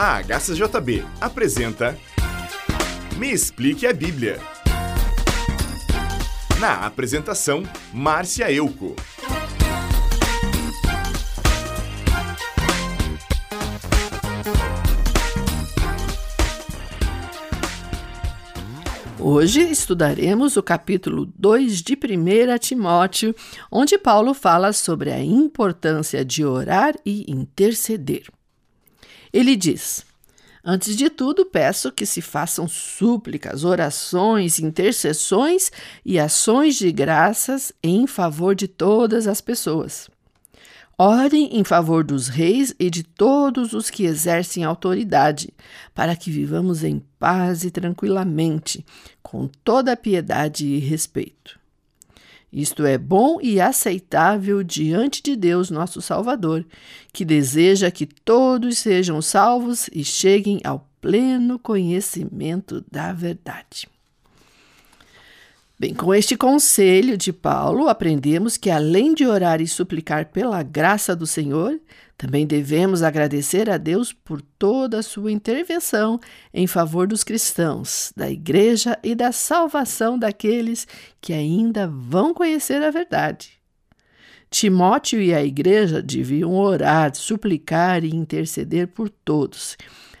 [0.00, 1.98] A HCJB apresenta
[3.16, 4.38] Me Explique a Bíblia.
[6.60, 8.94] Na apresentação, Márcia Euco.
[19.18, 23.34] Hoje estudaremos o capítulo 2 de 1 Timóteo,
[23.68, 28.37] onde Paulo fala sobre a importância de orar e interceder.
[29.32, 30.04] Ele diz:
[30.64, 35.70] Antes de tudo, peço que se façam súplicas, orações, intercessões
[36.04, 40.08] e ações de graças em favor de todas as pessoas
[41.00, 45.54] Orem em favor dos reis e de todos os que exercem autoridade,
[45.94, 48.84] para que vivamos em paz e tranquilamente,
[49.22, 51.57] com toda piedade e respeito.
[52.52, 56.64] Isto é bom e aceitável diante de Deus, nosso Salvador,
[57.12, 63.86] que deseja que todos sejam salvos e cheguem ao pleno conhecimento da verdade.
[65.80, 71.14] Bem, com este conselho de Paulo, aprendemos que além de orar e suplicar pela graça
[71.14, 71.78] do Senhor,
[72.16, 76.18] também devemos agradecer a Deus por toda a sua intervenção
[76.52, 80.84] em favor dos cristãos, da igreja e da salvação daqueles
[81.20, 83.52] que ainda vão conhecer a verdade.
[84.50, 89.76] Timóteo e a igreja deviam orar, suplicar e interceder por todos,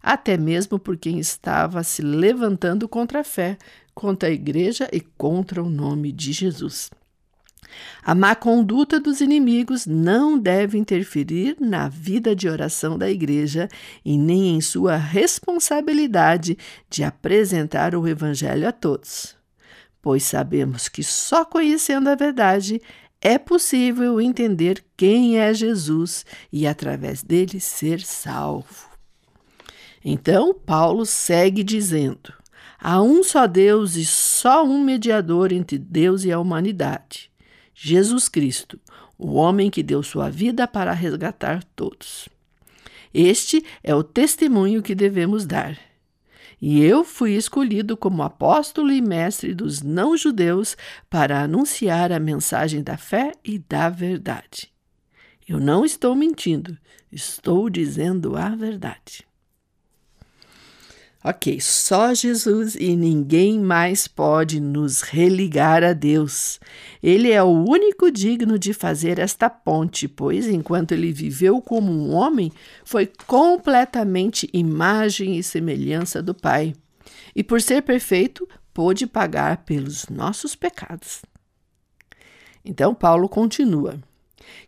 [0.00, 3.58] até mesmo por quem estava se levantando contra a fé,
[4.00, 6.90] contra a igreja e contra o nome de Jesus.
[8.02, 13.68] A má conduta dos inimigos não deve interferir na vida de oração da igreja
[14.02, 16.56] e nem em sua responsabilidade
[16.88, 19.36] de apresentar o Evangelho a todos,
[20.00, 22.80] pois sabemos que só conhecendo a verdade
[23.20, 28.88] é possível entender quem é Jesus e, através dele, ser salvo.
[30.02, 32.39] Então, Paulo segue dizendo:
[32.82, 37.30] Há um só Deus e só um mediador entre Deus e a humanidade:
[37.74, 38.80] Jesus Cristo,
[39.18, 42.26] o homem que deu sua vida para resgatar todos.
[43.12, 45.78] Este é o testemunho que devemos dar.
[46.62, 50.76] E eu fui escolhido como apóstolo e mestre dos não-judeus
[51.08, 54.70] para anunciar a mensagem da fé e da verdade.
[55.46, 56.78] Eu não estou mentindo,
[57.10, 59.29] estou dizendo a verdade.
[61.22, 66.58] Ok, só Jesus e ninguém mais pode nos religar a Deus.
[67.02, 72.14] Ele é o único digno de fazer esta ponte, pois enquanto ele viveu como um
[72.14, 72.50] homem,
[72.86, 76.72] foi completamente imagem e semelhança do Pai.
[77.36, 81.20] E por ser perfeito, pôde pagar pelos nossos pecados.
[82.64, 83.98] Então, Paulo continua.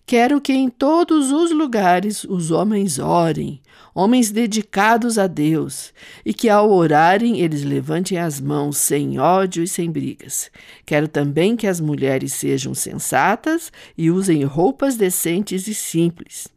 [0.05, 3.61] Quero que em todos os lugares os homens orem,
[3.95, 5.93] homens dedicados a Deus,
[6.25, 10.51] e que ao orarem eles levantem as mãos sem ódio e sem brigas.
[10.85, 16.49] Quero também que as mulheres sejam sensatas e usem roupas decentes e simples.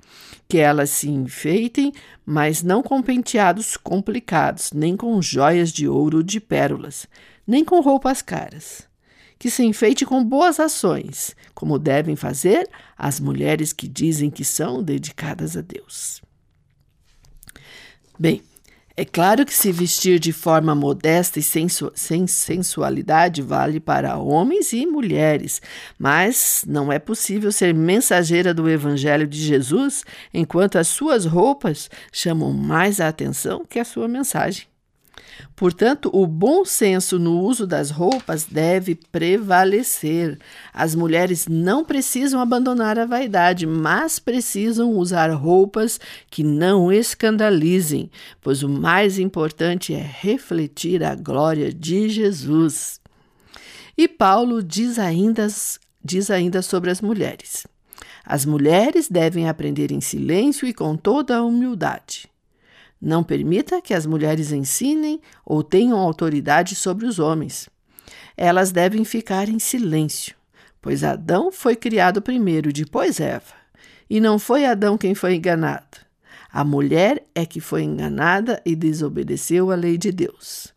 [0.47, 1.91] Que elas se enfeitem,
[2.25, 7.07] mas não com penteados complicados, nem com joias de ouro ou de pérolas,
[7.47, 8.85] nem com roupas caras
[9.37, 14.81] que se enfeite com boas ações, como devem fazer as mulheres que dizem que são
[14.81, 16.21] dedicadas a Deus.
[18.17, 18.41] Bem,
[18.97, 24.85] é claro que se vestir de forma modesta e sem sensualidade vale para homens e
[24.85, 25.61] mulheres,
[25.99, 32.53] mas não é possível ser mensageira do Evangelho de Jesus enquanto as suas roupas chamam
[32.53, 34.65] mais a atenção que a sua mensagem.
[35.55, 40.37] Portanto, o bom senso no uso das roupas deve prevalecer.
[40.73, 45.99] As mulheres não precisam abandonar a vaidade, mas precisam usar roupas
[46.29, 48.09] que não escandalizem,
[48.41, 52.99] pois o mais importante é refletir a glória de Jesus.
[53.97, 55.47] E Paulo diz ainda,
[56.03, 57.65] diz ainda sobre as mulheres.
[58.25, 62.27] As mulheres devem aprender em silêncio e com toda a humildade.
[63.01, 67.69] Não permita que as mulheres ensinem ou tenham autoridade sobre os homens.
[68.37, 70.35] Elas devem ficar em silêncio,
[70.81, 73.53] pois Adão foi criado primeiro, depois Eva.
[74.09, 76.05] E não foi Adão quem foi enganado.
[76.51, 80.73] A mulher é que foi enganada e desobedeceu à lei de Deus.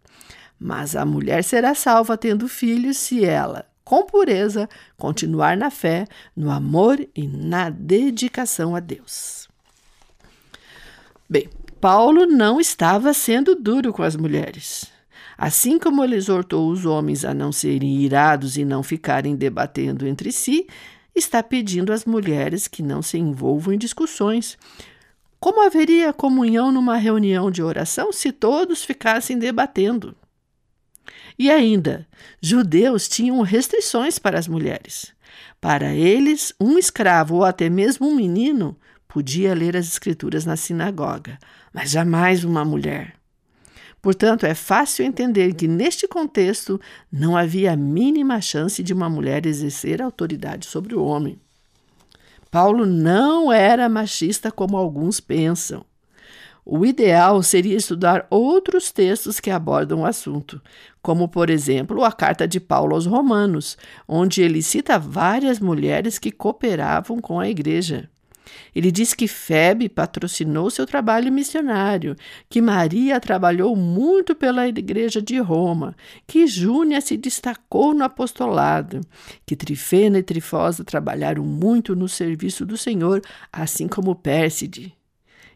[0.58, 6.04] Mas a mulher será salva tendo filhos se ela, com pureza, continuar na fé,
[6.34, 9.48] no amor e na dedicação a Deus.
[11.30, 11.48] Bem,
[11.80, 14.86] Paulo não estava sendo duro com as mulheres.
[15.36, 20.32] Assim como ele exortou os homens a não serem irados e não ficarem debatendo entre
[20.32, 20.66] si,
[21.14, 24.58] está pedindo às mulheres que não se envolvam em discussões,
[25.40, 30.16] Como haveria comunhão numa reunião de oração se todos ficassem debatendo?
[31.38, 32.08] E ainda,
[32.42, 35.14] judeus tinham restrições para as mulheres.
[35.60, 38.76] Para eles, um escravo ou até mesmo um menino
[39.08, 41.38] podia ler as escrituras na sinagoga,
[41.72, 43.14] mas jamais uma mulher.
[44.00, 49.44] Portanto, é fácil entender que neste contexto não havia a mínima chance de uma mulher
[49.44, 51.40] exercer autoridade sobre o homem.
[52.50, 55.84] Paulo não era machista como alguns pensam.
[56.64, 60.60] O ideal seria estudar outros textos que abordam o assunto,
[61.00, 63.76] como, por exemplo, a carta de Paulo aos Romanos,
[64.06, 68.08] onde ele cita várias mulheres que cooperavam com a igreja.
[68.74, 72.16] Ele diz que Febe patrocinou seu trabalho missionário,
[72.48, 75.96] que Maria trabalhou muito pela igreja de Roma,
[76.26, 79.00] que Júnia se destacou no apostolado,
[79.44, 83.22] que Trifena e Trifosa trabalharam muito no serviço do Senhor,
[83.52, 84.94] assim como Pérside.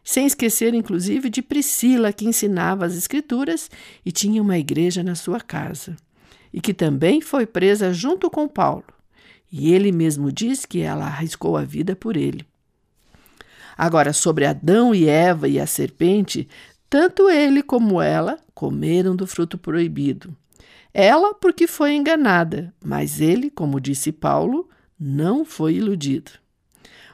[0.03, 3.71] Sem esquecer, inclusive, de Priscila, que ensinava as Escrituras
[4.05, 5.95] e tinha uma igreja na sua casa,
[6.51, 8.83] e que também foi presa junto com Paulo.
[9.49, 12.45] E ele mesmo diz que ela arriscou a vida por ele.
[13.77, 16.47] Agora, sobre Adão e Eva e a serpente,
[16.89, 20.35] tanto ele como ela comeram do fruto proibido.
[20.93, 26.31] Ela, porque foi enganada, mas ele, como disse Paulo, não foi iludido.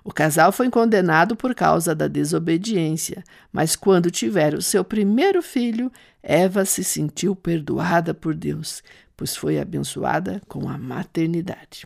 [0.03, 5.91] O casal foi condenado por causa da desobediência, mas quando tiveram seu primeiro filho,
[6.21, 8.83] Eva se sentiu perdoada por Deus,
[9.15, 11.85] pois foi abençoada com a maternidade.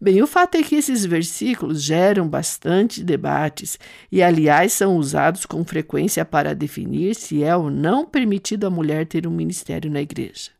[0.00, 3.78] Bem, o fato é que esses versículos geram bastante debates
[4.10, 9.06] e, aliás, são usados com frequência para definir se é ou não permitido a mulher
[9.06, 10.50] ter um ministério na igreja.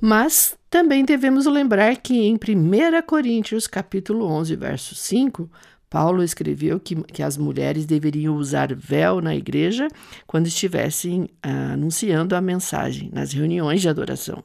[0.00, 5.50] Mas também devemos lembrar que em 1 Coríntios capítulo 11, verso 5,
[5.90, 9.88] Paulo escreveu que, que as mulheres deveriam usar véu na igreja
[10.26, 14.44] quando estivessem ah, anunciando a mensagem nas reuniões de adoração.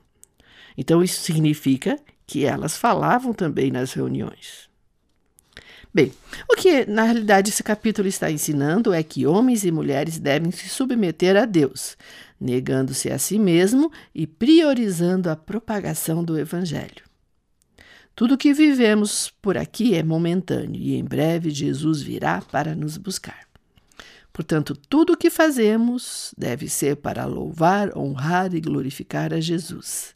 [0.78, 4.70] Então, isso significa que elas falavam também nas reuniões.
[5.94, 6.12] Bem,
[6.52, 10.68] o que na realidade esse capítulo está ensinando é que homens e mulheres devem se
[10.68, 11.96] submeter a Deus,
[12.42, 17.04] negando-se a si mesmo e priorizando a propagação do Evangelho.
[18.16, 23.48] Tudo que vivemos por aqui é momentâneo e em breve Jesus virá para nos buscar.
[24.32, 30.16] Portanto, tudo o que fazemos deve ser para louvar, honrar e glorificar a Jesus.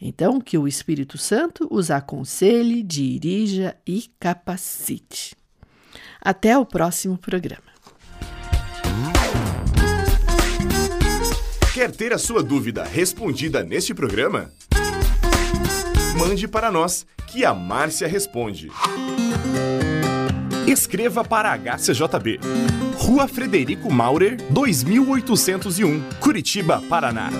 [0.00, 5.36] Então, que o Espírito Santo os aconselhe, dirija e capacite.
[6.20, 7.70] Até o próximo programa.
[11.74, 14.50] Quer ter a sua dúvida respondida neste programa?
[16.18, 18.70] Mande para nós, que a Márcia responde.
[20.66, 22.40] Escreva para a HCJB.
[22.96, 27.30] Rua Frederico Maurer, 2801, Curitiba, Paraná.